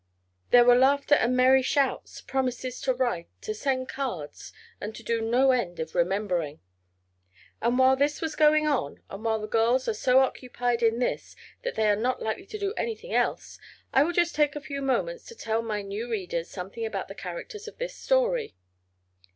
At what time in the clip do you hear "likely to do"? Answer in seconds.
12.19-12.73